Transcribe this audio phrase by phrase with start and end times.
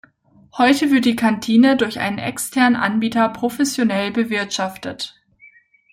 [0.57, 5.21] Heute wird die Kantine durch einen externen Anbieter professionell bewirtschaftet.